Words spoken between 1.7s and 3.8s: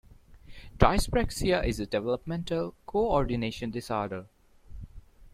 a developmental co-ordination